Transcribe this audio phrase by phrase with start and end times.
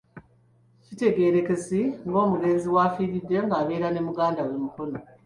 [0.83, 4.97] Kitegeerekese ng'omugenzi w'afiiridde ng'abeera ne muganda we e Mukono.